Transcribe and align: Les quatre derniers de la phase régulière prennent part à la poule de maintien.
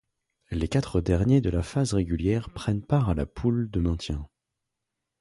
Les 0.49 0.67
quatre 0.67 0.99
derniers 0.99 1.41
de 1.41 1.51
la 1.51 1.61
phase 1.61 1.93
régulière 1.93 2.49
prennent 2.49 2.81
part 2.83 3.09
à 3.11 3.13
la 3.13 3.27
poule 3.27 3.69
de 3.69 3.79
maintien. 3.79 4.27